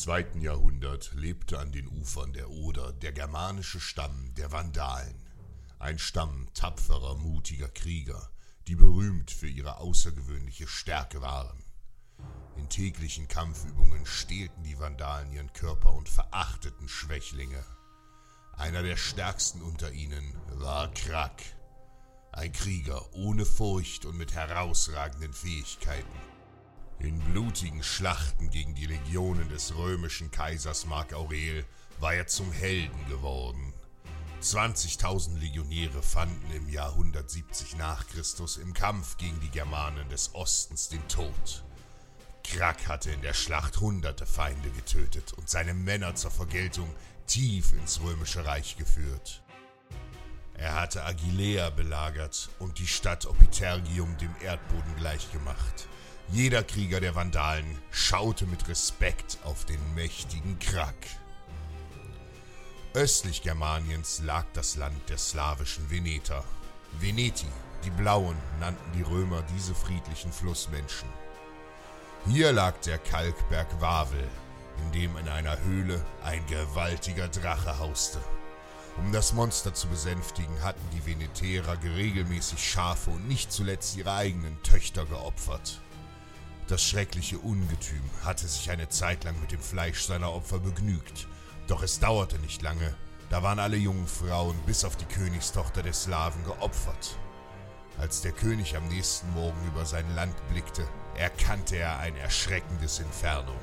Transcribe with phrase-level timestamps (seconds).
[0.00, 5.22] Zweiten Jahrhundert lebte an den Ufern der Oder der germanische Stamm der Vandalen.
[5.78, 8.30] Ein Stamm tapferer, mutiger Krieger,
[8.66, 11.62] die berühmt für ihre außergewöhnliche Stärke waren.
[12.56, 17.64] In täglichen Kampfübungen stehlten die Vandalen ihren Körper und verachteten Schwächlinge.
[18.52, 21.42] Einer der stärksten unter ihnen war Krak,
[22.32, 26.35] ein Krieger ohne Furcht und mit herausragenden Fähigkeiten.
[26.98, 31.64] In blutigen Schlachten gegen die Legionen des römischen Kaisers Mark Aurel
[32.00, 33.74] war er zum Helden geworden.
[34.40, 40.88] 20.000 Legionäre fanden im Jahr 170 nach Christus im Kampf gegen die Germanen des Ostens
[40.88, 41.64] den Tod.
[42.44, 46.88] Krak hatte in der Schlacht hunderte Feinde getötet und seine Männer zur Vergeltung
[47.26, 49.42] tief ins römische Reich geführt.
[50.54, 55.88] Er hatte Aguilea belagert und die Stadt Opitergium dem Erdboden gleichgemacht.
[56.36, 60.94] Jeder Krieger der Vandalen schaute mit Respekt auf den mächtigen Krak.
[62.92, 66.44] Östlich Germaniens lag das Land der slawischen Veneter.
[67.00, 67.46] Veneti,
[67.86, 71.08] die Blauen, nannten die Römer diese friedlichen Flussmenschen.
[72.26, 74.28] Hier lag der Kalkberg Wawel,
[74.82, 78.20] in dem in einer Höhle ein gewaltiger Drache hauste.
[78.98, 84.62] Um das Monster zu besänftigen, hatten die Veneterer regelmäßig Schafe und nicht zuletzt ihre eigenen
[84.62, 85.80] Töchter geopfert.
[86.68, 91.28] Das schreckliche Ungetüm hatte sich eine Zeit lang mit dem Fleisch seiner Opfer begnügt,
[91.68, 92.92] doch es dauerte nicht lange,
[93.30, 97.16] da waren alle jungen Frauen bis auf die Königstochter der Slawen geopfert.
[97.98, 103.54] Als der König am nächsten Morgen über sein Land blickte, erkannte er ein erschreckendes Inferno.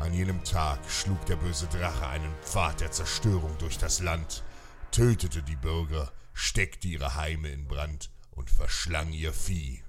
[0.00, 4.42] An jenem Tag schlug der böse Drache einen Pfad der Zerstörung durch das Land,
[4.90, 9.82] tötete die Bürger, steckte ihre Heime in Brand und verschlang ihr Vieh.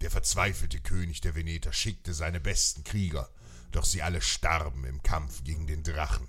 [0.00, 3.28] Der verzweifelte König der Veneter schickte seine besten Krieger,
[3.72, 6.28] doch sie alle starben im Kampf gegen den Drachen.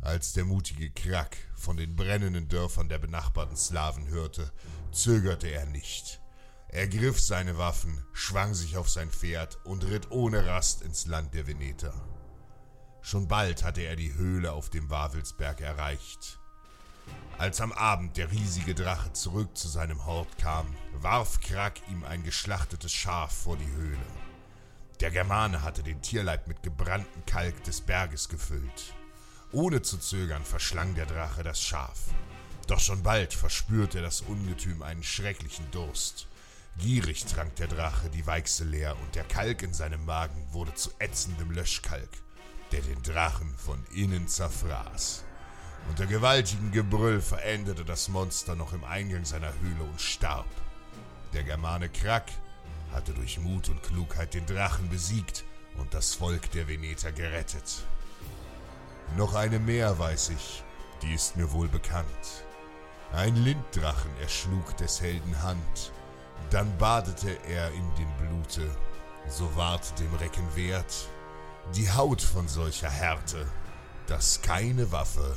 [0.00, 4.50] Als der mutige Krak von den brennenden Dörfern der benachbarten Slawen hörte,
[4.92, 6.20] zögerte er nicht.
[6.68, 11.34] Er griff seine Waffen, schwang sich auf sein Pferd und ritt ohne Rast ins Land
[11.34, 11.92] der Veneter.
[13.02, 16.39] Schon bald hatte er die Höhle auf dem Wawelsberg erreicht.
[17.38, 22.22] Als am Abend der riesige Drache zurück zu seinem Hort kam, warf Krak ihm ein
[22.22, 24.06] geschlachtetes Schaf vor die Höhle.
[25.00, 28.94] Der Germane hatte den Tierleib mit gebranntem Kalk des Berges gefüllt.
[29.52, 31.98] Ohne zu zögern verschlang der Drache das Schaf.
[32.66, 36.28] Doch schon bald verspürte das Ungetüm einen schrecklichen Durst.
[36.76, 40.90] Gierig trank der Drache die Weichsel leer und der Kalk in seinem Magen wurde zu
[40.98, 42.10] ätzendem Löschkalk,
[42.70, 45.24] der den Drachen von innen zerfraß.
[45.88, 50.46] Unter gewaltigem Gebrüll verendete das Monster noch im Eingang seiner Höhle und starb.
[51.32, 52.30] Der Germane Krak
[52.92, 55.44] hatte durch Mut und Klugheit den Drachen besiegt
[55.76, 57.84] und das Volk der Veneter gerettet.
[59.16, 60.62] Noch eine mehr weiß ich,
[61.02, 62.06] die ist mir wohl bekannt.
[63.12, 65.92] Ein Linddrachen erschlug des Helden Hand,
[66.50, 68.70] dann badete er in dem Blute,
[69.28, 71.08] so ward dem Recken wert,
[71.74, 73.46] die Haut von solcher Härte,
[74.06, 75.36] dass keine Waffe